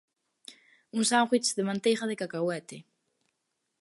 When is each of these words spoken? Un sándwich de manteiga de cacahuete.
Un 0.97 1.03
sándwich 1.11 1.49
de 1.57 1.63
manteiga 1.69 2.05
de 2.07 2.19
cacahuete. 2.21 2.77